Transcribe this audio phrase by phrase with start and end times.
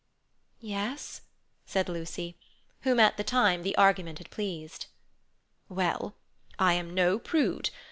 [0.61, 1.21] "Yes,"
[1.63, 2.35] said Lucy,
[2.79, 4.87] whom at the time the argument had pleased.
[5.69, 6.15] "Well,
[6.57, 7.69] I am no prude.